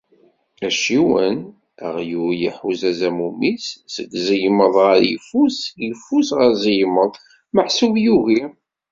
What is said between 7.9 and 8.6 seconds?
yugi.